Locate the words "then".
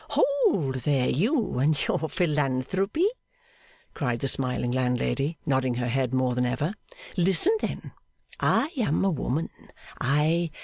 7.61-7.91